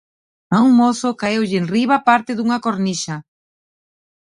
A 0.55 0.57
un 0.67 0.71
mozo 0.79 1.09
caeulle 1.21 1.57
enriba 1.61 1.97
parte 2.09 2.31
dunha 2.35 2.61
cornixa. 2.65 3.15